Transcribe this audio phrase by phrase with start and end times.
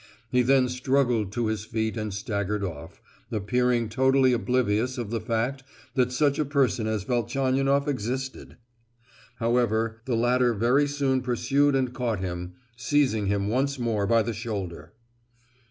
[0.31, 2.99] He then struggled to his feet and staggered off,
[3.31, 5.61] appearing totally oblivious of the fact
[5.93, 8.57] that such a person as Velchaninoff existed.
[9.35, 14.33] However, the latter very soon pursued and caught him, seizing him once more by the
[14.33, 14.93] shoulder.